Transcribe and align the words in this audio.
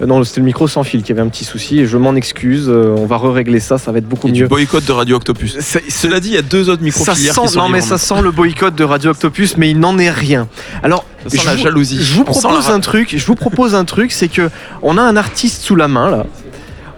Euh, 0.00 0.06
Non, 0.06 0.22
c'était 0.24 0.40
le 0.40 0.46
micro 0.46 0.68
sans 0.68 0.82
fil 0.84 1.02
qui 1.02 1.12
avait 1.12 1.20
un 1.20 1.28
petit 1.28 1.44
souci 1.44 1.80
et 1.80 1.86
je 1.86 1.96
m'en 1.96 2.14
excuse. 2.14 2.68
euh, 2.68 2.94
on 2.96 3.06
va 3.06 3.18
régler 3.18 3.60
ça, 3.60 3.78
ça 3.78 3.92
va 3.92 3.98
être 3.98 4.08
beaucoup 4.08 4.28
Et 4.28 4.32
du 4.32 4.42
mieux. 4.42 4.48
boycott 4.48 4.84
de 4.84 4.92
Radio 4.92 5.16
Octopus. 5.16 5.56
Cela 5.88 6.20
dit, 6.20 6.28
il 6.28 6.34
y 6.34 6.38
a 6.38 6.42
deux 6.42 6.68
autres 6.70 6.82
micros 6.82 7.04
ça 7.04 7.14
sent, 7.14 7.28
qui 7.28 7.34
sont 7.34 7.60
non 7.60 7.68
mais 7.68 7.80
ça 7.80 7.98
sent 7.98 8.22
le 8.22 8.30
boycott 8.30 8.74
de 8.74 8.84
Radio 8.84 9.10
Octopus, 9.10 9.56
mais 9.56 9.70
il 9.70 9.78
n'en 9.80 9.98
est 9.98 10.10
rien. 10.10 10.48
Alors, 10.82 11.04
Ça 11.24 11.30
sent 11.30 11.38
je 11.42 11.46
la 11.46 11.56
vous- 11.56 11.62
jalousie. 11.62 12.02
Je 12.02 12.14
vous 12.14 12.24
propose 12.24 12.68
un 12.70 12.80
truc. 12.80 13.14
Je 13.16 13.26
vous 13.26 13.34
propose 13.34 13.74
un 13.74 13.84
truc, 13.84 14.12
c'est 14.12 14.28
que 14.28 14.50
on 14.82 14.96
a 14.98 15.02
un 15.02 15.16
artiste 15.16 15.62
sous 15.62 15.74
la 15.76 15.88
main 15.88 16.10
là. 16.10 16.26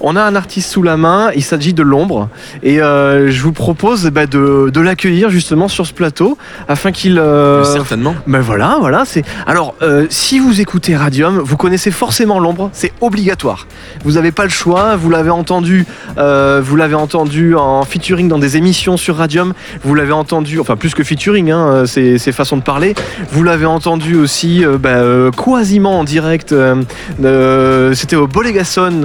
On 0.02 0.16
a 0.16 0.22
un 0.22 0.34
artiste 0.34 0.70
sous 0.72 0.82
la 0.82 0.96
main, 0.96 1.30
il 1.36 1.42
s'agit 1.42 1.74
de 1.74 1.82
l'ombre, 1.82 2.28
et 2.62 2.80
euh, 2.80 3.30
je 3.30 3.42
vous 3.42 3.52
propose 3.52 4.06
bah, 4.06 4.26
de, 4.26 4.70
de 4.72 4.80
l'accueillir 4.80 5.28
justement 5.30 5.68
sur 5.68 5.86
ce 5.86 5.92
plateau 5.92 6.38
afin 6.68 6.90
qu'il. 6.90 7.18
euh, 7.18 7.64
Certainement. 7.64 8.14
ben 8.26 8.40
voilà, 8.40 8.78
voilà. 8.80 9.04
C'est 9.04 9.24
alors 9.46 9.74
euh, 9.82 10.06
si 10.08 10.38
vous 10.38 10.60
écoutez 10.60 10.96
Radium, 10.96 11.38
vous 11.38 11.56
connaissez 11.58 11.90
forcément 11.90 12.38
l'ombre, 12.38 12.70
c'est 12.72 12.92
obligatoire. 13.00 13.66
Vous 14.04 14.12
n'avez 14.12 14.32
pas 14.32 14.44
le 14.44 14.50
choix. 14.50 14.96
Vous 14.96 15.10
l'avez 15.10 15.30
entendu, 15.30 15.84
vous 16.16 16.76
l'avez 16.76 16.94
entendu 16.94 17.54
en 17.54 17.82
featuring 17.84 18.28
dans 18.28 18.38
des 18.38 18.56
émissions 18.56 18.96
sur 18.96 19.16
Radium. 19.16 19.52
Vous 19.84 19.94
l'avez 19.94 20.12
entendu, 20.12 20.60
enfin 20.60 20.76
plus 20.76 20.94
que 20.94 21.04
featuring, 21.04 21.50
hein, 21.50 21.84
c'est 21.86 22.18
c'est 22.18 22.32
façon 22.32 22.56
de 22.56 22.62
parler. 22.62 22.94
Vous 23.32 23.42
l'avez 23.42 23.66
entendu 23.66 24.16
aussi, 24.16 24.64
bah, 24.80 25.02
quasiment 25.36 25.98
en 25.98 26.04
direct. 26.04 26.54
C'était 27.94 28.16
au 28.16 28.26
Bolégason. 28.26 29.02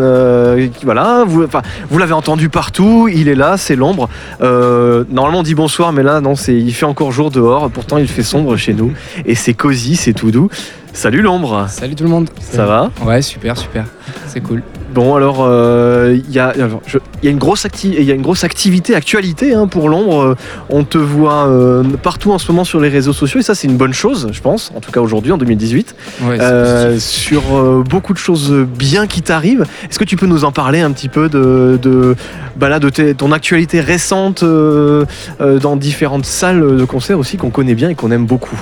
Voilà, 0.85 1.25
vous 1.25 1.97
l'avez 1.97 2.13
entendu 2.13 2.49
partout. 2.49 3.09
Il 3.11 3.27
est 3.27 3.35
là, 3.35 3.57
c'est 3.57 3.75
l'ombre. 3.75 4.07
Euh, 4.41 5.03
normalement 5.09 5.39
on 5.39 5.43
dit 5.43 5.55
bonsoir, 5.55 5.91
mais 5.91 6.03
là 6.03 6.21
non, 6.21 6.35
c'est 6.35 6.55
il 6.55 6.73
fait 6.73 6.85
encore 6.85 7.11
jour 7.11 7.31
dehors. 7.31 7.69
Pourtant 7.69 7.97
il 7.97 8.07
fait 8.07 8.23
sombre 8.23 8.55
chez 8.55 8.73
nous 8.73 8.93
et 9.25 9.35
c'est 9.35 9.53
cosy, 9.53 9.95
c'est 9.95 10.13
tout 10.13 10.31
doux. 10.31 10.49
Salut 10.93 11.21
l'ombre, 11.21 11.65
Salut 11.69 11.95
tout 11.95 12.05
le 12.05 12.09
monde. 12.09 12.29
ça 12.39 12.65
va? 12.65 12.89
Ouais, 13.03 13.21
super, 13.21 13.57
super. 13.57 13.85
C'est 14.27 14.39
cool. 14.39 14.61
Bon 14.95 15.13
alors 15.13 15.39
euh, 15.41 16.17
il 16.25 16.33
y, 16.33 16.39
a, 16.39 16.47
alors, 16.47 16.81
je- 16.87 16.99
il 17.21 17.25
y 17.25 17.27
a 17.27 17.31
une 17.31 17.37
grosse 17.37 17.65
acti- 17.65 17.93
il 17.99 18.03
y 18.05 18.11
a 18.11 18.15
une 18.15 18.21
grosse 18.21 18.45
activité, 18.45 18.95
actualité 18.95 19.53
hein, 19.53 19.67
pour 19.67 19.89
l'ombre. 19.89 20.21
Euh, 20.21 20.35
On 20.69 20.85
te 20.85 20.97
voit 20.97 21.47
euh, 21.49 21.83
partout 22.01 22.31
en 22.31 22.37
ce 22.39 22.49
moment 22.49 22.63
sur 22.63 22.79
les 22.79 22.87
réseaux 22.87 23.11
sociaux 23.11 23.41
et 23.41 23.43
ça 23.43 23.55
c'est 23.55 23.67
une 23.67 23.75
bonne 23.75 23.93
chose, 23.93 24.29
je 24.31 24.39
pense. 24.39 24.71
En 24.73 24.79
tout 24.79 24.91
cas 24.93 25.01
aujourd'hui 25.01 25.33
en 25.33 25.37
2018, 25.37 25.95
Ouais, 26.23 26.37
c'est 26.37 26.43
Euh, 26.43 26.93
positif. 26.93 27.09
sur 27.23 27.41
euh, 27.57 27.83
beaucoup 27.87 28.13
de 28.13 28.17
choses 28.17 28.53
bien 28.53 29.05
qui 29.05 29.21
t'arrivent. 29.21 29.65
Est-ce 29.89 29.99
que 29.99 30.05
tu 30.05 30.15
peux 30.15 30.27
nous 30.27 30.45
en 30.45 30.53
parler 30.53 30.79
un 30.79 30.91
petit 30.91 31.09
peu 31.09 31.27
de, 31.27 31.77
de, 31.81 32.15
bah 32.55 32.69
là, 32.69 32.79
de 32.79 32.87
tes- 32.89 33.15
ton 33.15 33.33
actualité 33.33 33.81
récente 33.81 34.43
euh, 34.43 35.03
euh, 35.41 35.59
dans 35.59 35.75
différentes 35.75 36.25
salles 36.25 36.77
de 36.77 36.85
concert 36.85 37.19
aussi 37.19 37.35
qu'on 37.35 37.49
connaît 37.49 37.75
bien 37.75 37.89
et 37.89 37.95
qu'on 37.95 38.11
aime 38.11 38.25
beaucoup? 38.25 38.57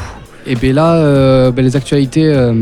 Et 0.48 0.56
bien 0.56 0.74
là, 0.74 0.96
euh, 0.96 1.52
ben, 1.52 1.64
les 1.64 1.76
actualités 1.76 2.26
euh, 2.26 2.54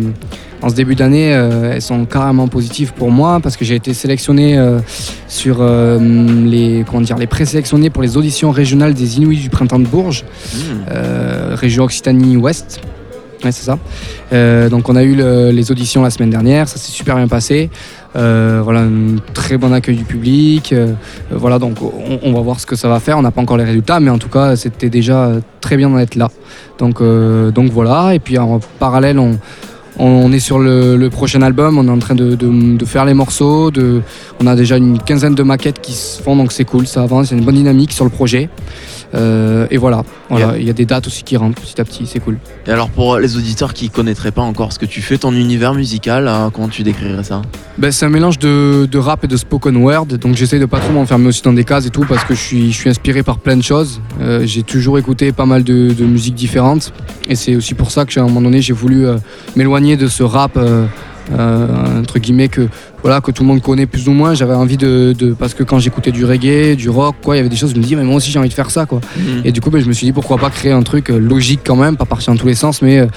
en 0.62 0.70
ce 0.70 0.76
début 0.76 0.96
d'année, 0.96 1.34
euh, 1.34 1.74
elles 1.74 1.82
sont 1.82 2.06
carrément 2.06 2.48
positives 2.48 2.94
pour 2.94 3.10
moi 3.12 3.40
parce 3.42 3.58
que 3.58 3.66
j'ai 3.66 3.76
été 3.76 3.94
sélectionné 3.94 4.58
euh, 4.58 4.80
sur 5.28 5.58
euh, 5.60 5.98
les 6.46 6.84
comment 6.88 7.02
dire 7.02 7.18
les 7.18 7.28
présélectionnés 7.28 7.90
pour 7.90 8.04
les 8.04 8.16
auditions 8.18 8.52
régionales 8.52 8.94
des 8.94 9.18
Inuits 9.18 9.38
du 9.40 9.50
printemps 9.50 9.80
de 9.80 9.88
Bourges, 9.88 10.24
Mmh. 10.54 11.54
région 11.56 11.84
Occitanie 11.86 12.38
Ouest. 12.38 12.80
Ouais, 13.44 13.52
c'est 13.52 13.66
ça. 13.66 13.80
Euh, 14.34 14.70
donc 14.70 14.88
on 14.88 14.96
a 14.96 15.02
eu 15.04 15.16
le- 15.16 15.50
les 15.50 15.72
auditions 15.72 16.04
la 16.04 16.12
semaine 16.12 16.30
dernière, 16.30 16.68
ça 16.68 16.78
s'est 16.78 16.92
super 16.92 17.16
bien 17.16 17.28
passé. 17.28 17.72
Euh, 18.16 18.62
voilà, 18.64 18.82
un 18.82 19.16
très 19.34 19.58
bon 19.58 19.74
accueil 19.74 19.96
du 19.96 20.04
public. 20.04 20.74
Euh, 20.74 20.94
voilà, 21.32 21.58
donc 21.58 21.82
on, 21.82 22.20
on 22.22 22.34
va 22.34 22.42
voir 22.42 22.60
ce 22.60 22.68
que 22.68 22.76
ça 22.76 22.88
va 22.88 23.00
faire. 23.00 23.18
On 23.18 23.24
n'a 23.24 23.32
pas 23.32 23.42
encore 23.42 23.58
les 23.58 23.64
résultats, 23.64 24.00
mais 24.00 24.12
en 24.12 24.20
tout 24.20 24.30
cas, 24.30 24.56
c'était 24.56 24.90
déjà 24.92 25.32
très 25.60 25.76
bien 25.76 25.90
d'être 25.90 26.14
là. 26.16 26.30
Donc, 26.78 27.02
donc 27.02 27.72
voilà. 27.72 28.14
Et 28.14 28.20
puis 28.20 28.38
en 28.38 28.60
parallèle, 28.78 29.18
on, 29.18 29.40
on 29.98 30.32
est 30.32 30.40
sur 30.40 30.60
le, 30.60 31.10
prochain 31.10 31.42
album. 31.42 31.78
On 31.78 31.88
est 31.88 31.92
en 31.92 32.00
train 32.00 32.16
de, 32.16 32.86
faire 32.86 33.06
les 33.06 33.14
morceaux. 33.14 33.72
On 34.40 34.48
a 34.48 34.56
déjà 34.56 34.78
une 34.78 35.00
quinzaine 35.00 35.36
de 35.36 35.44
maquettes 35.44 35.82
qui 35.82 35.94
se 35.94 36.22
font, 36.22 36.36
donc 36.36 36.52
c'est 36.52 36.66
cool. 36.66 36.88
Ça 36.88 37.04
avance. 37.04 37.32
Il 37.32 37.38
une 37.38 37.46
bonne 37.46 37.56
dynamique 37.56 37.92
sur 37.92 38.06
le 38.06 38.12
projet. 38.12 38.50
Euh, 39.14 39.68
et 39.72 39.78
voilà. 39.78 40.04
Voilà. 40.30 40.58
Il 40.58 40.66
y 40.66 40.70
a 40.70 40.74
des 40.74 40.86
dates 40.86 41.08
aussi 41.08 41.24
qui 41.24 41.38
rentrent 41.38 41.62
petit 41.62 41.80
à 41.80 41.84
petit. 41.84 42.06
C'est 42.06 42.20
cool. 42.20 42.38
Et 42.68 42.72
alors 42.72 42.90
pour 42.90 43.18
les 43.18 43.38
auditeurs 43.38 43.74
qui 43.74 43.90
connaîtraient 43.90 44.32
pas 44.32 44.42
encore 44.42 44.74
ce 44.74 44.80
que 44.80 44.86
tu 44.86 45.02
fais, 45.02 45.18
ton 45.18 45.34
univers 45.34 45.74
musical, 45.74 46.28
hein, 46.28 46.52
comment 46.54 46.68
tu 46.68 46.84
décrirais 46.84 47.24
ça? 47.24 47.42
Ben, 47.78 47.92
c'est 47.92 48.06
un 48.06 48.10
mélange 48.10 48.40
de, 48.40 48.88
de 48.90 48.98
rap 48.98 49.24
et 49.24 49.28
de 49.28 49.38
spoken 49.38 49.78
word, 49.78 50.06
donc 50.06 50.36
j'essaye 50.36 50.60
de 50.60 50.66
pas 50.66 50.80
trop 50.80 50.92
m'enfermer 50.92 51.28
aussi 51.28 51.42
dans 51.42 51.54
des 51.54 51.64
cases 51.64 51.86
et 51.86 51.90
tout 51.90 52.06
parce 52.08 52.24
que 52.24 52.34
je 52.34 52.40
suis, 52.40 52.72
je 52.72 52.78
suis 52.78 52.90
inspiré 52.90 53.24
par 53.24 53.40
plein 53.40 53.58
de 53.58 53.64
choses. 53.64 54.02
Euh, 54.22 54.46
j'ai 54.46 54.64
toujours 54.64 55.00
écouté 55.00 55.32
pas 55.32 55.46
mal 55.46 55.64
de, 55.64 55.94
de 55.94 56.06
musiques 56.06 56.36
différentes 56.36 56.94
et 57.28 57.36
c'est 57.36 57.56
aussi 57.56 57.74
pour 57.74 57.92
ça 57.92 58.06
que 58.06 58.20
à 58.20 58.24
un 58.24 58.28
moment 58.28 58.42
donné 58.42 58.62
j'ai 58.62 58.74
voulu 58.74 59.08
euh, 59.08 59.18
m'éloigner 59.56 59.98
de 59.98 60.08
ce 60.08 60.24
rap 60.24 60.58
euh, 60.58 60.62
euh, 60.72 60.86
entre 62.00 62.20
guillemets 62.20 62.48
que 62.50 62.68
voilà 63.02 63.22
que 63.22 63.32
tout 63.32 63.44
le 63.44 63.48
monde 63.48 63.62
connaît 63.62 63.86
plus 63.86 64.08
ou 64.08 64.12
moins. 64.12 64.34
J'avais 64.34 64.54
envie 64.54 64.78
de, 64.78 65.14
de- 65.18 65.34
parce 65.34 65.54
que 65.54 65.64
quand 65.64 65.80
j'écoutais 65.80 66.12
du 66.12 66.26
reggae, 66.26 66.76
du 66.76 66.90
rock, 66.90 67.16
quoi, 67.24 67.36
il 67.36 67.38
y 67.38 67.42
avait 67.42 67.50
des 67.50 67.56
choses 67.56 67.72
je 67.72 67.78
me 67.78 67.84
dis 67.84 67.96
mais 67.96 68.04
moi 68.04 68.16
aussi 68.16 68.32
j'ai 68.32 68.40
envie 68.40 68.50
de 68.50 68.54
faire 68.54 68.70
ça 68.72 68.86
quoi. 68.86 69.02
Et 69.46 69.52
du 69.52 69.62
coup, 69.62 69.70
ben, 69.70 69.82
je 69.82 69.88
me 69.88 69.94
suis 69.94 70.06
dit 70.06 70.12
pourquoi 70.14 70.38
pas 70.38 70.50
créer 70.50 70.72
un 70.72 70.84
truc 70.84 71.10
euh, 71.10 71.18
logique 71.18 71.62
quand 71.66 71.76
même, 71.76 71.96
pas 71.98 72.06
partir 72.06 72.34
dans 72.34 72.40
tous 72.40 72.48
les 72.48 72.56
sens, 72.56 72.82
mais 72.82 73.00
euh, 73.00 73.08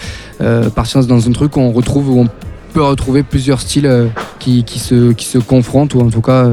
euh, 0.41 0.71
partir 0.71 1.05
dans 1.07 1.29
un 1.29 1.33
truc 1.33 1.57
où 1.57 1.61
on 1.61 1.73
retrouve, 1.73 2.11
où 2.11 2.21
on 2.21 2.29
peut 2.73 2.83
retrouver 2.83 3.23
plusieurs 3.23 3.61
styles 3.61 3.87
euh, 3.87 4.07
qui, 4.39 4.65
qui, 4.65 4.79
se, 4.79 5.13
qui 5.13 5.27
se 5.27 5.39
confrontent 5.39 5.95
ou 5.95 6.01
en 6.01 6.11
tout 6.11 6.21
cas 6.21 6.51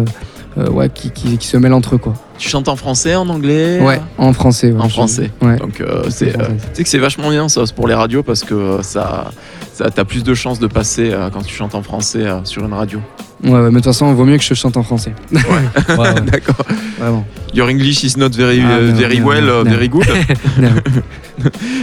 euh, 0.57 0.65
euh, 0.65 0.69
ouais, 0.69 0.89
qui, 0.89 1.11
qui, 1.11 1.37
qui 1.37 1.47
se 1.47 1.57
mêlent 1.57 1.73
entre 1.73 1.95
eux. 1.95 1.97
Quoi. 1.97 2.13
Tu 2.37 2.49
chantes 2.49 2.67
en 2.67 2.75
français, 2.75 3.15
en 3.15 3.27
anglais 3.29 3.79
Ouais, 3.81 4.01
en 4.17 4.33
français. 4.33 4.71
ouais, 4.71 4.81
En 4.81 4.89
français. 4.89 5.31
Ouais. 5.41 5.57
Donc 5.57 5.79
euh, 5.81 6.03
c'est, 6.09 6.35
euh, 6.39 6.45
tu 6.47 6.67
sais 6.73 6.83
que 6.83 6.89
c'est 6.89 6.97
vachement 6.97 7.29
bien 7.29 7.47
ça 7.49 7.63
pour 7.75 7.87
les 7.87 7.93
radios 7.93 8.23
parce 8.23 8.43
que 8.43 8.53
euh, 8.53 8.81
ça, 8.81 9.31
ça 9.73 9.89
t'as 9.89 10.03
plus 10.03 10.23
de 10.23 10.33
chances 10.33 10.59
de 10.59 10.67
passer 10.67 11.11
euh, 11.11 11.29
quand 11.31 11.41
tu 11.43 11.53
chantes 11.55 11.75
en 11.75 11.83
français 11.83 12.25
euh, 12.25 12.43
sur 12.43 12.65
une 12.65 12.73
radio. 12.73 12.99
Ouais, 13.43 13.51
ouais, 13.51 13.59
mais 13.63 13.69
de 13.69 13.75
toute 13.75 13.85
façon, 13.85 14.07
il 14.09 14.15
vaut 14.15 14.25
mieux 14.25 14.37
que 14.37 14.43
je 14.43 14.53
chante 14.53 14.77
en 14.77 14.83
français. 14.83 15.13
Ouais, 15.31 15.95
ouais, 15.97 16.21
D'accord. 16.21 16.63
vraiment. 16.99 17.25
Your 17.55 17.69
English 17.69 18.03
is 18.03 18.13
not 18.17 18.29
very, 18.29 18.61
Ah, 18.63 18.73
euh, 18.73 18.91
very 18.93 19.19
well, 19.19 19.49
euh, 19.49 19.63
very 19.63 19.89
good. 19.89 20.05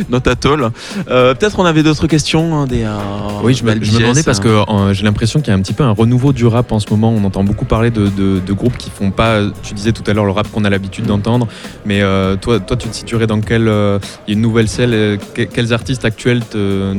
Non. 0.09 0.19
not 0.25 0.29
at 0.31 0.47
all. 0.47 0.71
Euh, 1.11 1.35
Peut-être 1.35 1.59
on 1.59 1.65
avait 1.65 1.83
d'autres 1.83 2.07
questions. 2.07 2.55
hein, 2.57 2.67
des, 2.67 2.85
euh, 2.85 2.97
Oui, 3.43 3.55
je 3.55 3.65
me, 3.65 3.71
je 3.71 3.75
me 3.77 3.81
d'Albiges, 3.81 3.99
demandais 3.99 4.23
parce 4.23 4.39
hein. 4.39 4.43
que 4.43 4.49
euh, 4.49 4.93
j'ai 4.95 5.05
l'impression 5.05 5.41
qu'il 5.41 5.49
y 5.49 5.55
a 5.55 5.59
un 5.59 5.63
petit 5.63 5.73
peu 5.73 5.85
un 5.85 5.93
renouveau 5.93 6.33
du 6.33 6.47
rap 6.47 6.73
en 6.73 6.81
ce 6.81 6.87
moment. 6.91 7.11
On 7.11 7.25
entend 7.25 7.45
beaucoup 7.45 7.65
parler 7.65 7.91
de, 7.91 8.09
de- 8.09 8.41
de 8.45 8.53
groupes 8.53 8.77
qui 8.77 8.91
font 8.91 9.11
pas, 9.11 9.41
tu 9.63 9.75
disais 9.75 9.93
tout 9.93 10.03
à 10.07 10.13
l'heure, 10.15 10.25
le 10.25 10.33
rap 10.33 10.51
qu'on 10.51 10.65
a 10.65 10.71
l'habitude 10.71 11.07
d'entendre. 11.07 11.49
Mais 11.85 12.03
euh, 12.03 12.37
toi, 12.37 12.61
toi, 12.61 12.77
tu 12.77 12.89
te 12.89 12.95
situerais 12.97 13.27
dans 13.27 13.41
quelle 13.41 13.69
euh, 13.69 13.99
il 14.27 14.31
y 14.33 14.35
a 14.35 14.37
une 14.37 14.43
nouvelle 14.43 14.69
scène 14.69 14.91
euh, 14.93 15.17
que- 15.35 15.43
Quels 15.43 15.73
artistes 15.73 16.05
actuels 16.05 16.45
te- 16.45 16.95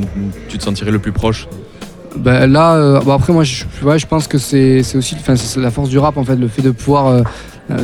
tu 0.48 0.58
te 0.58 0.62
sentirais 0.62 0.90
le 0.90 0.98
plus 0.98 1.12
proche? 1.12 1.46
Ben 2.16 2.50
là, 2.50 2.74
euh, 2.74 3.00
bon 3.00 3.12
après 3.12 3.32
moi, 3.32 3.44
je, 3.44 3.62
ouais, 3.84 3.98
je 3.98 4.06
pense 4.06 4.26
que 4.26 4.36
c'est 4.36 4.80
aussi, 4.96 5.14
la 5.56 5.70
force 5.70 5.88
du 5.88 5.98
rap 5.98 6.16
en 6.16 6.24
fait, 6.24 6.34
le 6.34 6.48
fait 6.48 6.60
de 6.62 6.72
pouvoir 6.72 7.06
euh, 7.06 7.22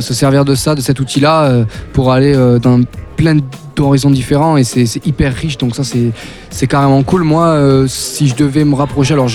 se 0.01 0.13
servir 0.13 0.45
de 0.45 0.55
ça, 0.55 0.75
de 0.75 0.81
cet 0.81 0.99
outil-là, 0.99 1.43
euh, 1.45 1.65
pour 1.93 2.11
aller 2.11 2.33
euh, 2.35 2.59
dans 2.59 2.81
plein 3.15 3.37
d'horizons 3.75 4.11
différents 4.11 4.57
et 4.57 4.63
c'est 4.63 5.05
hyper 5.05 5.33
riche. 5.33 5.57
Donc 5.57 5.75
ça, 5.75 5.83
c'est 5.83 6.67
carrément 6.67 7.01
cool. 7.03 7.23
Moi, 7.23 7.45
euh, 7.47 7.85
si 7.87 8.27
je 8.27 8.35
devais 8.35 8.63
me 8.63 8.75
rapprocher, 8.75 9.13
alors 9.13 9.29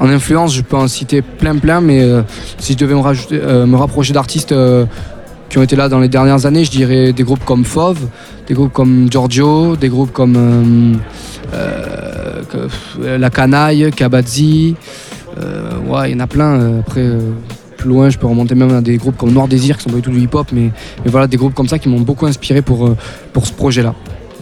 en 0.00 0.08
influence, 0.08 0.54
je 0.54 0.62
peux 0.62 0.76
en 0.76 0.88
citer 0.88 1.20
plein 1.22 1.56
plein, 1.56 1.80
mais 1.80 2.00
euh, 2.02 2.22
si 2.58 2.72
je 2.72 2.78
devais 2.78 2.94
me, 2.94 3.02
euh, 3.32 3.76
rapprocher 3.76 4.12
d'artistes 4.12 4.52
euh, 4.52 4.86
qui 5.50 5.58
ont 5.58 5.62
été 5.62 5.76
là 5.76 5.88
dans 5.88 5.98
les 5.98 6.08
dernières 6.08 6.44
années, 6.46 6.64
je 6.64 6.70
dirais 6.70 7.12
des 7.12 7.22
groupes 7.22 7.44
comme 7.44 7.64
Fauve, 7.64 8.00
des 8.46 8.54
groupes 8.54 8.72
comme 8.72 9.08
Giorgio, 9.10 9.76
des 9.76 9.88
groupes 9.88 10.12
comme 10.12 10.36
euh, 10.36 10.94
euh, 11.54 13.18
La 13.18 13.30
Canaille, 13.30 13.90
Kabadzi. 13.94 14.74
euh, 15.38 15.78
ouais, 15.86 16.10
il 16.10 16.14
y 16.14 16.16
en 16.16 16.20
a 16.20 16.26
plein. 16.26 16.52
euh, 16.60 16.80
Après, 16.80 17.00
euh, 17.00 17.20
plus 17.78 17.88
loin, 17.88 18.10
je 18.10 18.18
peux 18.18 18.26
remonter 18.26 18.54
même 18.54 18.74
à 18.74 18.82
des 18.82 18.98
groupes 18.98 19.16
comme 19.16 19.32
Noir 19.32 19.48
Désir 19.48 19.78
qui 19.78 19.84
sont 19.84 19.90
pas 19.90 19.96
du 19.96 20.02
tout 20.02 20.10
du 20.10 20.20
hip-hop, 20.20 20.48
mais, 20.52 20.70
mais 21.04 21.10
voilà, 21.10 21.26
des 21.26 21.38
groupes 21.38 21.54
comme 21.54 21.68
ça 21.68 21.78
qui 21.78 21.88
m'ont 21.88 22.00
beaucoup 22.00 22.26
inspiré 22.26 22.60
pour, 22.60 22.86
euh, 22.86 22.96
pour 23.32 23.46
ce 23.46 23.52
projet-là. 23.52 23.94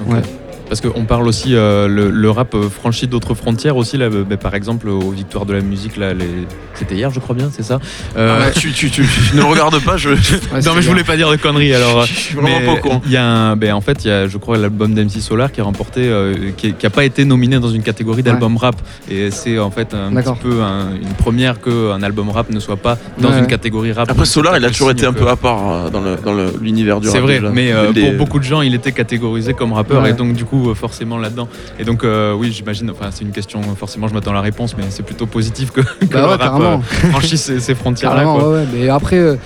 Ouais. 0.09 0.23
Parce 0.69 0.81
qu'on 0.81 1.05
parle 1.05 1.29
aussi, 1.29 1.55
euh, 1.55 1.87
le, 1.87 2.11
le 2.11 2.31
rap 2.31 2.55
euh, 2.55 2.69
franchit 2.69 3.07
d'autres 3.07 3.35
frontières 3.35 3.77
aussi. 3.77 3.97
Là, 3.97 4.09
bah, 4.11 4.37
par 4.37 4.55
exemple, 4.55 4.89
aux 4.89 5.11
Victoires 5.11 5.47
de 5.47 5.53
la 5.55 5.61
musique, 5.61 5.97
là, 5.97 6.13
les... 6.13 6.27
c'était 6.75 6.97
hier, 6.97 7.11
je 7.13 7.21
crois 7.21 7.37
bien, 7.37 7.51
c'est 7.53 7.63
ça 7.63 7.79
Euh, 8.17 8.41
Ah, 8.49 8.51
tu, 8.51 8.73
tu, 8.73 8.91
tu- 8.91 9.07
tu 9.31 9.37
ne 9.37 9.43
regardes 9.43 9.79
pas, 9.85 9.97
je, 9.97 10.09
Ouais, 10.53 10.61
Non, 10.65 10.73
mais 10.75 10.83
je 10.83 10.89
voulais 10.89 11.05
pas 11.05 11.17
dire 11.17 11.31
de 11.31 11.37
conneries 11.37 11.73
alors. 11.75 12.05
je 12.05 12.13
suis 12.15 12.35
vraiment 12.35 12.59
Mais 12.61 12.67
pas 12.67 12.73
au 12.73 12.77
courant. 12.77 13.03
Il 13.07 13.13
y 13.13 13.17
a 13.17 13.25
un, 13.25 13.57
ben, 13.57 13.73
en 13.75 13.81
fait, 13.81 14.05
il 14.05 14.09
y 14.09 14.11
a, 14.11 14.27
je 14.27 14.37
crois, 14.39 14.57
l'album 14.59 14.93
d'MC 14.93 15.21
Solar 15.21 15.53
qui 15.53 15.61
a 15.61 15.65
remporté, 15.65 16.01
euh, 16.09 16.35
qui, 16.57 16.73
qui 16.73 16.87
a 16.87 16.91
pas 16.91 17.05
été 17.05 17.25
nominé 17.25 17.59
dans 17.61 17.69
une 17.71 17.83
catégorie 17.83 18.23
d'album 18.25 18.57
rap. 18.57 18.77
Et 19.11 19.31
c'est 19.31 19.59
en 19.61 19.71
fait 19.71 19.95
un 19.95 20.13
petit 20.21 20.41
peu 20.43 20.63
un- 20.63 20.97
une 21.01 21.15
première 21.17 21.61
qu'un 21.61 22.03
album 22.03 22.31
rap 22.31 22.51
ne 22.51 22.59
soit 22.61 22.77
pas 22.77 22.99
dans 23.21 23.31
Ouais, 23.31 23.39
une 23.39 23.47
catégorie 23.47 23.93
rap. 23.93 24.11
Après 24.11 24.27
Solar, 24.27 24.57
il 24.57 24.65
a 24.65 24.71
toujours 24.71 24.91
été 24.91 25.07
un 25.07 25.13
peu 25.13 25.29
à 25.29 25.37
part 25.37 25.61
euh, 25.71 25.91
dans 25.91 26.01
le- 26.01 26.17
dans 26.25 26.33
le- 26.35 26.53
l'univers 26.61 27.01
du 27.01 27.07
rap. 27.07 27.15
C'est 27.17 27.23
vrai, 27.23 27.39
déjà. 27.39 27.51
mais 27.53 27.73
euh, 27.73 27.93
Des- 27.93 28.01
pour 28.03 28.13
beaucoup 28.15 28.39
de 28.41 28.45
gens, 28.45 28.63
il 28.63 28.75
était 28.75 28.93
catégorisé 28.93 29.55
comme 29.55 29.73
rappeur 29.73 30.05
et 30.07 30.13
donc 30.13 30.35
du 30.35 30.45
coup, 30.45 30.56
euh, 30.71 30.75
forcément 30.75 31.19
là-dedans. 31.19 31.49
Et 31.79 31.85
donc, 31.85 32.03
euh, 32.05 32.35
oui, 32.35 32.51
j'imagine, 32.53 32.91
enfin, 32.91 33.07
c'est 33.11 33.25
une 33.25 33.31
question, 33.33 33.61
forcément, 33.79 34.09
je 34.09 34.15
m'attends 34.15 34.31
à 34.33 34.35
la 34.35 34.41
réponse, 34.41 34.77
mais 34.77 34.85
c'est 34.91 35.03
plutôt 35.05 35.27
positif 35.27 35.71
que, 35.71 35.81
que 36.01 36.07
Bah 36.13 36.21
le 36.21 36.25
rap 36.27 36.61
euh, 36.61 36.79
franchisse 37.11 37.43
ces, 37.43 37.61
ces 37.61 37.75
frontières-là. 37.75 38.27
Ouais. 38.35 38.65
Mais 38.75 38.89
après, 38.89 39.19
euh, 39.19 39.37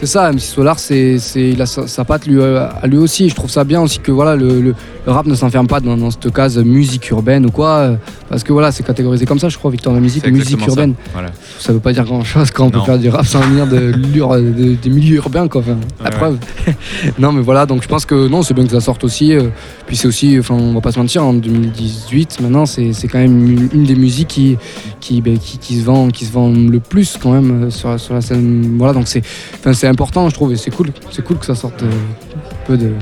c'est 0.00 0.06
ça, 0.06 0.32
MC 0.32 0.40
Solar, 0.40 0.78
c'est, 0.78 1.18
c'est, 1.18 1.50
il 1.50 1.60
a 1.62 1.66
sa, 1.66 1.86
sa 1.86 2.04
patte 2.04 2.26
lui, 2.26 2.38
euh, 2.40 2.66
à 2.82 2.86
lui 2.86 2.96
aussi. 2.98 3.28
Je 3.28 3.34
trouve 3.34 3.50
ça 3.50 3.64
bien 3.64 3.80
aussi 3.82 3.98
que 3.98 4.12
voilà, 4.12 4.36
le, 4.36 4.60
le- 4.60 4.74
le 5.06 5.12
rap 5.12 5.26
ne 5.26 5.34
s'enferme 5.34 5.66
pas 5.66 5.80
dans, 5.80 5.96
dans 5.96 6.10
cette 6.10 6.30
case 6.32 6.58
musique 6.58 7.08
urbaine 7.10 7.46
ou 7.46 7.50
quoi. 7.50 7.92
Euh, 8.30 8.34
Parce 8.34 8.44
que 8.44 8.52
voilà, 8.52 8.70
c'est 8.70 8.84
catégorisé 8.84 9.26
comme 9.26 9.40
ça, 9.40 9.48
je 9.48 9.58
crois, 9.58 9.70
Victor 9.72 9.92
de 9.92 9.98
musique, 9.98 10.24
musique 10.24 10.36
exactement 10.54 10.64
ça. 10.66 10.70
urbaine. 10.70 10.94
Voilà. 11.12 11.30
Ça 11.58 11.72
veut 11.72 11.80
pas 11.80 11.92
dire 11.92 12.04
grand 12.04 12.22
chose 12.22 12.50
quand 12.52 12.66
on 12.66 12.70
peut 12.70 12.80
faire 12.80 12.98
du 12.98 13.08
rap 13.08 13.26
sans 13.26 13.40
venir 13.40 13.66
de, 13.66 13.90
de- 13.92 14.74
des 14.74 14.88
milieux 14.90 15.16
urbains, 15.16 15.48
quoi. 15.48 15.62
Enfin, 15.62 15.76
la 15.98 16.10
Ouais, 16.10 16.16
preuve. 16.16 16.38
non, 17.18 17.32
mais 17.32 17.42
voilà, 17.42 17.66
donc 17.66 17.82
je 17.82 17.88
pense 17.88 18.06
que 18.06 18.28
non, 18.28 18.42
c'est 18.42 18.54
bien 18.54 18.64
que 18.64 18.70
ça 18.70 18.80
sorte 18.80 19.02
aussi. 19.02 19.32
euh, 19.34 19.48
puis 19.88 19.96
c'est 19.96 20.06
aussi, 20.06 20.38
enfin, 20.38 20.54
on 20.54 20.74
va 20.74 20.80
pas 20.80 20.92
se 20.92 20.98
mentir, 21.00 21.24
en 21.24 21.32
2018, 21.34 22.40
maintenant, 22.40 22.66
c'est 22.66 22.92
c'est 22.92 23.08
quand 23.08 23.18
même 23.18 23.46
une, 23.50 23.68
une 23.72 23.84
des 23.84 23.96
musiques 23.96 24.28
qui, 24.28 24.56
qui, 25.00 25.20
ben, 25.20 25.36
qui, 25.36 25.58
qui 25.58 25.80
se 25.80 25.84
vend, 25.84 26.08
qui 26.08 26.24
se 26.24 26.32
vend 26.32 26.50
le 26.50 26.78
plus 26.78 27.16
quand 27.20 27.32
même 27.32 27.64
euh, 27.64 27.70
sur, 27.70 27.98
sur 27.98 28.14
la 28.14 28.20
scène. 28.20 28.76
Voilà, 28.78 28.92
donc 28.94 29.08
c'est 29.08 29.22
enfin, 29.54 29.72
c'est 29.72 29.88
important, 29.88 30.28
je 30.28 30.34
trouve, 30.34 30.52
et 30.52 30.56
c'est 30.56 30.70
cool. 30.70 30.90
C'est 31.10 31.24
cool 31.24 31.38
que 31.38 31.46
ça 31.46 31.56
sorte 31.56 31.82
euh, 31.82 31.86
un 31.86 32.66
peu 32.66 32.76
de 32.76 32.92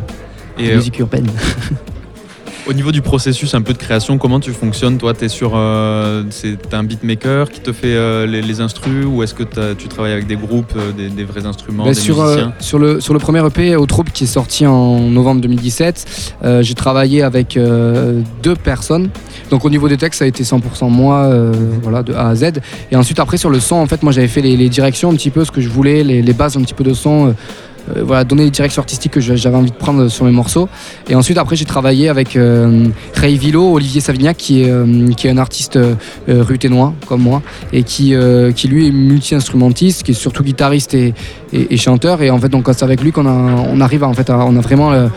Et 0.58 0.70
euh, 0.72 0.76
musique 0.76 0.98
urbaine. 1.00 1.26
au 2.68 2.72
niveau 2.74 2.92
du 2.92 3.00
processus 3.00 3.54
un 3.54 3.62
peu 3.62 3.72
de 3.72 3.78
création, 3.78 4.18
comment 4.18 4.40
tu 4.40 4.52
fonctionnes 4.52 4.98
Toi, 4.98 5.14
tu 5.14 5.24
es 5.24 5.28
sur. 5.28 5.52
euh, 5.54 6.22
c'est 6.30 6.74
un 6.74 6.84
beatmaker 6.84 7.48
qui 7.50 7.60
te 7.60 7.72
fait 7.72 7.94
euh, 7.94 8.26
les, 8.26 8.42
les 8.42 8.60
instrus 8.60 9.06
ou 9.06 9.22
est-ce 9.22 9.32
que 9.34 9.42
tu 9.74 9.88
travailles 9.88 10.12
avec 10.12 10.26
des 10.26 10.36
groupes, 10.36 10.72
euh, 10.76 10.92
des, 10.92 11.08
des 11.08 11.24
vrais 11.24 11.46
instruments, 11.46 11.84
Bah, 11.84 11.90
des 11.90 11.94
sur, 11.96 12.20
euh, 12.20 12.26
musiciens? 12.26 12.52
sur, 12.60 12.78
le, 12.78 13.00
sur 13.00 13.14
le 13.14 13.20
premier 13.20 13.44
EP, 13.46 13.74
au 13.76 13.86
troupe 13.86 14.12
qui 14.12 14.24
est 14.24 14.28
sorti 14.28 14.66
en 14.66 15.00
novembre 15.00 15.40
2017, 15.40 16.34
euh, 16.44 16.62
j'ai 16.62 16.74
travaillé 16.74 17.22
avec 17.22 17.58
deux 18.42 18.54
personnes. 18.56 19.08
Donc 19.50 19.64
au 19.64 19.70
niveau 19.70 19.88
des 19.88 19.96
textes, 19.96 20.18
ça 20.18 20.24
a 20.26 20.28
été 20.28 20.44
100% 20.44 20.90
moi, 20.90 21.30
voilà, 21.82 22.02
de 22.02 22.12
A 22.12 22.28
à 22.28 22.34
Z. 22.34 22.44
Et 22.92 22.96
ensuite, 22.96 23.18
après, 23.18 23.38
sur 23.38 23.48
le 23.50 23.60
son, 23.60 23.76
en 23.76 23.86
fait, 23.86 24.02
moi 24.02 24.12
j'avais 24.12 24.28
fait 24.28 24.42
les, 24.42 24.56
les 24.58 24.68
directions 24.68 25.10
un 25.10 25.14
petit 25.14 25.30
peu, 25.30 25.44
ce 25.46 25.50
que 25.50 25.62
je 25.62 25.68
voulais, 25.70 26.04
les, 26.04 26.20
les 26.20 26.32
bases 26.34 26.56
un 26.58 26.62
petit 26.62 26.74
peu 26.74 26.84
de 26.84 26.92
son. 26.92 27.34
Euh, 27.96 28.02
voilà, 28.04 28.24
donner 28.24 28.44
les 28.44 28.50
directions 28.50 28.80
artistiques 28.80 29.12
que 29.12 29.20
j'avais 29.20 29.56
envie 29.56 29.70
de 29.70 29.76
prendre 29.76 30.08
sur 30.08 30.24
mes 30.24 30.30
morceaux. 30.30 30.68
Et 31.08 31.14
ensuite, 31.14 31.38
après, 31.38 31.56
j'ai 31.56 31.64
travaillé 31.64 32.08
avec 32.08 32.36
euh, 32.36 32.86
Ray 33.14 33.36
Vilo, 33.36 33.72
Olivier 33.72 34.00
Savignac, 34.00 34.36
qui 34.36 34.62
est, 34.62 34.70
euh, 34.70 34.84
un 35.24 35.38
artiste 35.38 35.78
ruténois, 36.26 36.94
comme 37.06 37.20
moi, 37.20 37.42
et 37.72 37.82
qui, 37.82 38.14
lui 38.14 38.86
est 38.86 38.92
multi-instrumentiste, 38.92 40.04
qui 40.04 40.12
est 40.12 40.14
surtout 40.14 40.42
guitariste 40.42 40.94
et, 40.94 41.14
chanteur. 41.76 42.22
Et 42.22 42.30
en 42.30 42.38
fait, 42.38 42.50
c'est 42.72 42.82
avec 42.82 43.02
lui 43.02 43.12
qu'on 43.12 43.80
arrive 43.80 44.04
à, 44.04 44.08
en 44.08 44.14
fait, 44.14 44.30
on 44.30 44.52
vraiment 44.60 45.08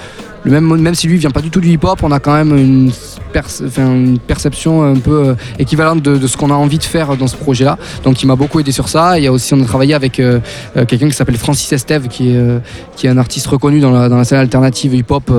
le, 0.43 0.51
même, 0.51 0.65
même 0.81 0.95
si 0.95 1.07
lui 1.07 1.17
vient 1.17 1.29
pas 1.31 1.41
du 1.41 1.49
tout 1.51 1.61
du 1.61 1.69
hip-hop, 1.69 1.99
on 2.03 2.11
a 2.11 2.19
quand 2.19 2.33
même 2.33 2.55
une, 2.57 2.91
perce- 3.31 3.61
une 3.77 4.17
perception 4.17 4.83
un 4.83 4.95
peu 4.95 5.27
euh, 5.29 5.33
équivalente 5.59 6.01
de, 6.01 6.17
de 6.17 6.27
ce 6.27 6.35
qu'on 6.35 6.49
a 6.49 6.55
envie 6.55 6.79
de 6.79 6.83
faire 6.83 7.15
dans 7.15 7.27
ce 7.27 7.35
projet-là. 7.35 7.77
Donc, 8.03 8.23
il 8.23 8.25
m'a 8.25 8.35
beaucoup 8.35 8.59
aidé 8.59 8.71
sur 8.71 8.89
ça. 8.89 9.19
Il 9.19 9.23
y 9.23 9.27
a 9.27 9.31
aussi, 9.31 9.53
on 9.53 9.61
a 9.61 9.65
travaillé 9.65 9.93
avec 9.93 10.19
euh, 10.19 10.39
euh, 10.77 10.85
quelqu'un 10.85 11.07
qui 11.09 11.13
s'appelle 11.15 11.37
Francis 11.37 11.71
Estève, 11.71 12.07
qui 12.07 12.31
est, 12.31 12.37
euh, 12.37 12.59
qui 12.95 13.05
est 13.05 13.09
un 13.11 13.17
artiste 13.17 13.45
reconnu 13.47 13.79
dans 13.79 13.91
la, 13.91 14.09
dans 14.09 14.17
la 14.17 14.23
scène 14.23 14.39
alternative 14.39 14.95
hip-hop, 14.95 15.31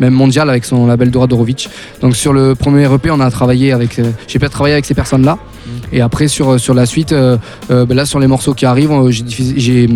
même 0.00 0.14
mondiale, 0.14 0.48
avec 0.48 0.64
son 0.64 0.86
label 0.86 1.10
Doradorovic. 1.10 1.68
Donc, 2.00 2.16
sur 2.16 2.32
le 2.32 2.54
premier 2.54 2.84
EP, 2.92 3.10
on 3.10 3.20
a 3.20 3.30
travaillé 3.30 3.72
avec, 3.72 4.00
j'ai 4.26 4.38
pas 4.38 4.48
travaillé 4.48 4.72
avec 4.74 4.86
ces 4.86 4.94
personnes-là. 4.94 5.36
Et 5.92 6.00
après, 6.00 6.28
sur, 6.28 6.58
sur 6.58 6.72
la 6.74 6.86
suite, 6.86 7.12
ben 7.12 7.38
là, 7.90 8.06
sur 8.06 8.18
les 8.18 8.26
morceaux 8.26 8.54
qui 8.54 8.64
arrivent, 8.66 8.92
j'ai 9.10 9.24
diffusé- 9.24 9.54
j'ai 9.58 9.88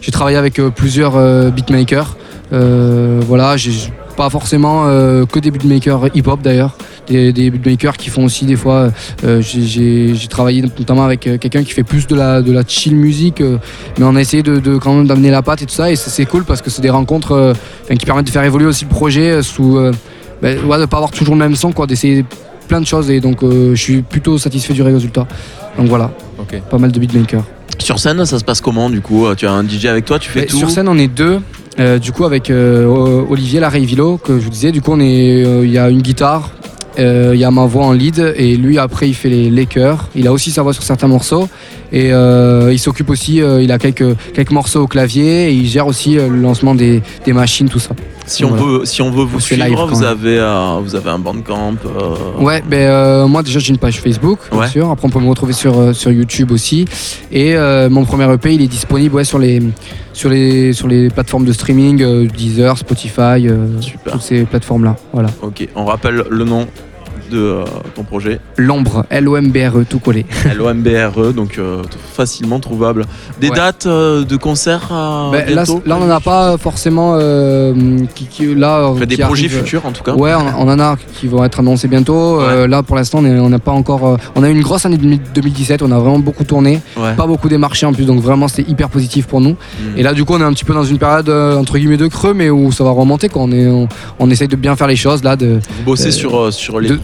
j'ai 0.00 0.10
travaillé 0.12 0.36
avec 0.36 0.60
plusieurs 0.74 1.12
beatmakers. 1.52 2.16
Euh, 2.52 3.20
voilà, 3.26 3.56
j'ai 3.56 3.70
pas 4.16 4.28
forcément 4.30 4.84
euh, 4.86 5.24
que 5.26 5.38
des 5.38 5.50
beatmakers 5.50 6.08
hip-hop 6.14 6.40
d'ailleurs, 6.42 6.76
des, 7.08 7.32
des 7.32 7.50
beatmakers 7.50 7.96
qui 7.96 8.10
font 8.10 8.24
aussi 8.24 8.44
des 8.44 8.56
fois. 8.56 8.90
euh, 9.24 9.40
j'ai- 9.40 10.14
j'ai 10.14 10.28
travaillé 10.28 10.62
notamment 10.62 11.04
avec 11.04 11.26
euh, 11.26 11.38
quelqu'un 11.38 11.62
qui 11.62 11.72
fait 11.72 11.82
plus 11.82 12.06
de 12.06 12.14
la, 12.14 12.42
de 12.42 12.52
la 12.52 12.62
chill 12.66 12.94
musique, 12.96 13.40
euh, 13.40 13.58
mais 13.98 14.04
on 14.04 14.14
a 14.16 14.20
essayé 14.20 14.42
de, 14.42 14.58
de 14.58 14.76
quand 14.78 14.94
même 14.94 15.06
d'amener 15.06 15.30
la 15.30 15.42
patte 15.42 15.62
et 15.62 15.66
tout 15.66 15.74
ça, 15.74 15.90
et 15.90 15.96
c'est 15.96 16.26
cool 16.26 16.44
parce 16.44 16.60
que 16.62 16.70
c'est 16.70 16.82
des 16.82 16.90
rencontres 16.90 17.32
euh, 17.32 17.54
qui 17.98 18.04
permettent 18.06 18.26
de 18.26 18.30
faire 18.30 18.44
évoluer 18.44 18.66
aussi 18.66 18.84
le 18.84 18.90
projet 18.90 19.30
euh, 19.30 19.42
sous, 19.42 19.78
euh, 19.78 19.92
ben, 20.42 20.58
ouais, 20.64 20.78
de 20.78 20.86
pas 20.86 20.96
avoir 20.98 21.10
toujours 21.10 21.34
le 21.34 21.40
même 21.40 21.56
son, 21.56 21.72
quoi, 21.72 21.86
d'essayer 21.86 22.24
plein 22.68 22.80
de 22.80 22.86
choses, 22.86 23.10
et 23.10 23.20
donc 23.20 23.42
euh, 23.42 23.74
je 23.74 23.80
suis 23.82 24.02
plutôt 24.02 24.38
satisfait 24.38 24.74
du 24.74 24.82
résultat. 24.82 25.26
Donc 25.78 25.88
voilà, 25.88 26.10
pas 26.70 26.78
mal 26.78 26.92
de 26.92 26.98
beatmakers. 27.00 27.44
Sur 27.80 27.98
scène, 27.98 28.24
ça 28.24 28.38
se 28.38 28.44
passe 28.44 28.60
comment 28.60 28.90
du 28.90 29.00
coup 29.00 29.26
Tu 29.36 29.46
as 29.46 29.52
un 29.52 29.66
DJ 29.66 29.86
avec 29.86 30.04
toi, 30.04 30.18
tu 30.18 30.30
fais 30.30 30.40
Mais 30.40 30.46
tout 30.46 30.56
Sur 30.58 30.70
scène, 30.70 30.88
on 30.88 30.98
est 30.98 31.08
deux. 31.08 31.40
Euh, 31.78 31.98
du 31.98 32.12
coup, 32.12 32.24
avec 32.24 32.50
euh, 32.50 33.24
Olivier 33.28 33.60
Larrey-Vilo, 33.60 34.18
que 34.18 34.38
je 34.38 34.44
vous 34.44 34.50
disais, 34.50 34.72
du 34.72 34.82
coup, 34.82 34.92
on 34.92 35.00
est, 35.00 35.44
euh, 35.44 35.64
il 35.64 35.70
y 35.70 35.78
a 35.78 35.88
une 35.88 36.02
guitare, 36.02 36.50
euh, 36.98 37.30
il 37.34 37.40
y 37.40 37.44
a 37.44 37.50
ma 37.50 37.66
voix 37.66 37.86
en 37.86 37.92
lead, 37.92 38.34
et 38.36 38.56
lui, 38.56 38.78
après, 38.78 39.08
il 39.08 39.14
fait 39.14 39.28
les, 39.28 39.48
les 39.50 39.66
chœurs. 39.66 40.08
Il 40.14 40.26
a 40.26 40.32
aussi 40.32 40.50
sa 40.50 40.62
voix 40.62 40.72
sur 40.72 40.82
certains 40.82 41.08
morceaux, 41.08 41.48
et 41.92 42.12
euh, 42.12 42.70
il 42.72 42.78
s'occupe 42.78 43.10
aussi, 43.10 43.40
euh, 43.42 43.62
il 43.62 43.70
a 43.72 43.78
quelques, 43.78 44.16
quelques 44.34 44.50
morceaux 44.50 44.80
au 44.82 44.86
clavier, 44.86 45.50
et 45.50 45.52
il 45.52 45.66
gère 45.66 45.86
aussi 45.86 46.14
le 46.14 46.28
lancement 46.36 46.74
des, 46.74 47.02
des 47.24 47.32
machines, 47.32 47.68
tout 47.68 47.78
ça. 47.78 47.90
Si 48.26 48.44
on, 48.44 48.50
Voilà. 48.50 48.62
veut, 48.64 48.84
si 48.84 49.02
on 49.02 49.10
veut 49.10 49.24
vous 49.24 49.40
suivre, 49.40 49.64
live, 49.64 49.76
vous, 49.88 50.04
avez, 50.04 50.38
vous 50.84 50.94
avez 50.94 51.10
un 51.10 51.18
bandcamp. 51.18 51.74
Ouais, 52.38 52.62
ben 52.64 53.26
moi 53.26 53.42
déjà 53.42 53.58
j'ai 53.58 53.70
une 53.70 53.78
page 53.78 54.00
Facebook, 54.00 54.38
bien 54.52 54.60
Ouais. 54.60 54.68
sûr. 54.68 54.88
Après 54.88 55.08
on 55.08 55.10
peut 55.10 55.18
me 55.18 55.28
retrouver 55.28 55.52
sur, 55.52 55.92
sur 55.96 56.12
YouTube 56.12 56.52
aussi. 56.52 56.84
Et 57.32 57.56
mon 57.90 58.04
premier 58.04 58.32
EP 58.32 58.54
il 58.54 58.62
est 58.62 58.68
disponible 58.68 59.16
ouais, 59.16 59.24
sur, 59.24 59.40
les, 59.40 59.60
sur, 60.12 60.30
les, 60.30 60.72
sur 60.72 60.86
les 60.86 61.08
plateformes 61.10 61.44
de 61.44 61.52
streaming, 61.52 62.28
Deezer, 62.28 62.78
Spotify, 62.78 63.48
toutes 64.04 64.22
ces 64.22 64.44
plateformes 64.44 64.84
là. 64.84 64.96
Voilà. 65.12 65.30
Ok, 65.42 65.66
on 65.74 65.84
rappelle 65.86 66.22
le 66.30 66.44
nom 66.44 66.68
de 67.30 67.38
euh, 67.38 67.64
ton 67.94 68.02
projet, 68.02 68.40
L'ombre, 68.58 69.04
L-O-M-B-R-E, 69.10 69.84
tout 69.88 69.98
collé. 70.00 70.26
LOMBRE, 70.56 71.32
donc 71.32 71.58
euh, 71.58 71.82
facilement 72.12 72.60
trouvable. 72.60 73.06
Des 73.40 73.48
Ouais. 73.50 73.56
dates 73.56 73.86
euh, 73.86 74.24
de 74.24 74.36
concert 74.36 74.88
euh, 74.92 75.30
Ben, 75.30 75.46
là, 75.48 75.64
bientôt 75.64 75.82
là 75.86 75.96
on 76.00 76.06
n'en 76.06 76.14
a 76.14 76.20
pas 76.20 76.56
forcément. 76.58 77.16
qui, 78.14 78.26
qui- 78.26 78.54
là, 78.54 78.88
Enfin, 78.88 79.06
des 79.06 79.16
qui 79.16 79.22
projets 79.22 79.46
arrivent- 79.46 79.58
futurs 79.64 79.86
en 79.86 79.92
tout 79.92 80.02
cas. 80.02 80.14
Ouais, 80.14 80.32
on, 80.34 80.66
on 80.66 80.68
en 80.70 80.78
a 80.80 80.96
qui 81.18 81.26
vont 81.26 81.44
être 81.44 81.60
annoncés 81.60 81.88
bientôt. 81.88 82.40
Euh, 82.40 82.66
là, 82.66 82.82
pour 82.82 82.96
l'instant, 82.96 83.18
on 83.20 83.24
est- 83.24 83.38
on 83.38 83.48
n'a 83.48 83.58
pas 83.58 83.72
encore. 83.72 84.06
euh, 84.06 84.16
on 84.34 84.42
a 84.42 84.48
eu 84.48 84.52
une 84.52 84.62
grosse 84.62 84.84
année 84.86 84.96
2017. 84.98 85.82
On 85.82 85.90
a 85.92 85.98
vraiment 85.98 86.18
beaucoup 86.18 86.44
tourné. 86.44 86.80
Ouais. 86.96 87.14
Pas 87.14 87.26
beaucoup 87.26 87.48
démarché 87.48 87.86
en 87.86 87.92
plus, 87.92 88.04
donc 88.04 88.20
vraiment 88.20 88.48
c'était 88.48 88.70
hyper 88.70 88.88
positif 88.88 89.26
pour 89.26 89.40
nous. 89.40 89.50
Mm. 89.52 89.98
Et 89.98 90.02
là, 90.02 90.12
du 90.12 90.24
coup, 90.24 90.34
on 90.34 90.40
est 90.40 90.44
un 90.44 90.52
petit 90.52 90.64
peu 90.64 90.74
dans 90.74 90.84
une 90.84 90.98
période 90.98 91.28
euh, 91.28 91.56
entre 91.56 91.78
guillemets 91.78 91.96
de 91.96 92.06
creux, 92.08 92.34
mais 92.34 92.50
où 92.50 92.72
ça 92.72 92.84
va 92.84 92.90
remonter. 92.90 93.28
Quoi. 93.28 93.42
On, 93.42 93.52
est, 93.52 93.66
on, 93.68 93.88
on 94.18 94.30
essaye 94.30 94.48
de 94.48 94.56
bien 94.56 94.76
faire 94.76 94.86
les 94.86 94.96
choses 94.96 95.22
là. 95.22 95.36
De, 95.36 95.60
Vous 95.78 95.84
bossez 95.84 96.08
Euh, 96.08 96.10
sur, 96.10 96.38
euh, 96.38 96.50
sur 96.50 96.80
les 96.80 96.88
de- 96.88 96.94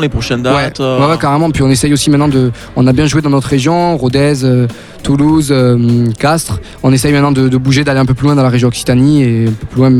les 0.00 0.08
prochaines 0.08 0.42
dates 0.42 0.80
euh, 0.80 1.00
ouais, 1.00 1.10
ouais, 1.10 1.18
carrément. 1.18 1.50
Puis 1.50 1.62
on 1.62 1.70
essaye 1.70 1.92
aussi 1.92 2.10
maintenant 2.10 2.28
de. 2.28 2.50
On 2.76 2.86
a 2.86 2.92
bien 2.92 3.06
joué 3.06 3.22
dans 3.22 3.30
notre 3.30 3.48
région, 3.48 3.96
Rodez, 3.96 4.44
euh, 4.44 4.66
Toulouse, 5.02 5.48
euh, 5.50 6.06
Castres. 6.18 6.60
On 6.82 6.92
essaye 6.92 7.12
maintenant 7.12 7.32
de, 7.32 7.48
de 7.48 7.56
bouger, 7.56 7.84
d'aller 7.84 8.00
un 8.00 8.06
peu 8.06 8.14
plus 8.14 8.26
loin 8.26 8.34
dans 8.34 8.42
la 8.42 8.48
région 8.48 8.68
Occitanie 8.68 9.22
et 9.22 9.44
un 9.48 9.52
peu 9.52 9.66
plus 9.66 9.80
loin 9.80 9.92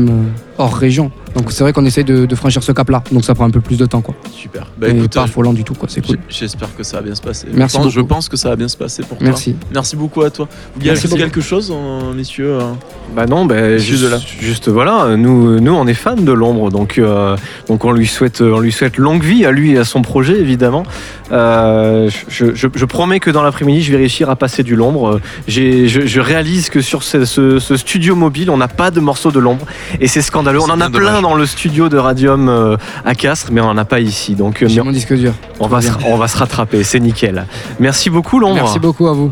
hors 0.57 0.75
région. 0.75 1.11
Donc 1.35 1.51
c'est 1.51 1.63
vrai 1.63 1.73
qu'on 1.73 1.85
essaye 1.85 2.03
de, 2.05 2.25
de 2.25 2.35
franchir 2.35 2.63
ce 2.63 2.71
cap-là. 2.71 3.03
Donc 3.11 3.25
ça 3.25 3.35
prend 3.35 3.45
un 3.45 3.49
peu 3.51 3.59
plus 3.61 3.77
de 3.77 3.85
temps, 3.85 4.01
quoi. 4.01 4.15
Super. 4.33 4.67
Bah, 4.77 4.87
écoute, 4.89 5.13
pas 5.13 5.23
affolant 5.23 5.53
du 5.53 5.63
tout, 5.63 5.73
quoi. 5.73 5.89
C'est 5.91 6.05
cool. 6.05 6.17
j'espère 6.29 6.73
que 6.75 6.83
ça 6.83 6.97
va 6.97 7.03
bien 7.03 7.15
se 7.15 7.21
passer. 7.21 7.47
Merci 7.53 7.77
je 7.77 7.83
pense, 7.83 7.91
je 7.93 7.99
beaucoup. 7.99 8.13
pense 8.13 8.29
que 8.29 8.37
ça 8.37 8.49
va 8.49 8.55
bien 8.55 8.67
se 8.67 8.77
passer 8.77 9.03
pour 9.03 9.17
toi. 9.17 9.27
Merci. 9.27 9.55
Merci 9.73 9.95
beaucoup 9.95 10.21
à 10.21 10.29
toi. 10.29 10.45
Vous 10.49 10.55
voulez 10.75 10.87
Merci 10.91 11.05
ajouter 11.07 11.21
beaucoup. 11.21 11.31
quelque 11.35 11.41
chose, 11.45 11.73
messieurs 12.15 12.53
euh 12.61 12.71
Bah 13.15 13.25
non, 13.25 13.45
bah, 13.45 13.77
juste, 13.77 14.03
de 14.03 14.07
là. 14.07 14.17
juste 14.39 14.69
voilà, 14.69 15.15
nous, 15.17 15.59
nous 15.59 15.73
on 15.73 15.87
est 15.87 15.93
fans 15.93 16.15
de 16.15 16.31
l'ombre, 16.31 16.71
donc, 16.71 16.97
euh, 16.97 17.35
donc 17.67 17.83
on, 17.85 17.91
lui 17.91 18.07
souhaite, 18.07 18.41
on 18.41 18.59
lui 18.59 18.71
souhaite 18.71 18.97
longue 18.97 19.23
vie 19.23 19.45
à 19.45 19.51
lui 19.51 19.71
et 19.73 19.77
à 19.77 19.83
son 19.83 20.01
projet 20.01 20.39
évidemment. 20.39 20.83
Euh, 21.31 22.09
je, 22.29 22.53
je- 22.55 22.67
je 22.73 22.85
promets 22.85 23.19
que 23.19 23.31
dans 23.31 23.41
l'après-midi 23.41 23.81
je 23.81 23.91
vais 23.91 23.97
réussir 23.97 24.29
à 24.29 24.35
passer 24.35 24.63
du 24.63 24.75
l'ombre. 24.75 25.19
J'ai- 25.47 25.87
Je, 25.87 26.01
je 26.05 26.19
réalise 26.21 26.69
que 26.69 26.81
sur 26.81 27.03
ce, 27.03 27.25
ce- 27.25 27.59
ce 27.59 27.75
studio 27.77 28.15
mobile 28.15 28.49
on 28.49 28.57
n'a 28.57 28.67
pas 28.67 28.91
de 28.91 28.99
morceau 28.99 29.31
de 29.31 29.39
l'ombre 29.39 29.65
et 29.99 30.07
c'est 30.07 30.21
scandaleux. 30.21 30.59
On 30.61 30.69
en 30.69 30.81
a 30.81 30.89
plein. 30.89 31.23
Dans 31.25 31.33
le 31.33 31.47
studio 31.47 31.89
de 31.89 31.97
Radium 31.97 32.49
euh, 32.49 32.77
à 33.03 33.15
Castres, 33.15 33.49
mais 33.51 33.59
on 33.59 33.65
n'en 33.65 33.77
a 33.77 33.85
pas 33.85 33.99
ici. 33.99 34.35
Donc 34.35 34.61
euh, 34.61 34.67
J'ai 34.67 34.83
mon 34.83 34.91
disque 34.91 35.11
dur. 35.15 35.33
on, 35.59 35.65
va 35.65 35.81
se, 35.81 35.89
on 36.05 36.17
va 36.17 36.27
se 36.27 36.37
rattraper, 36.37 36.83
c'est 36.83 36.99
nickel. 36.99 37.47
Merci 37.79 38.11
beaucoup 38.11 38.37
l'ombre. 38.37 38.53
Merci 38.53 38.77
beaucoup 38.77 39.07
à 39.07 39.13
vous. 39.13 39.31